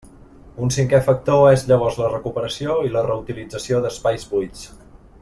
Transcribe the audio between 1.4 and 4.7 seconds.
és llavors la recuperació i la reutilització d'espais buits.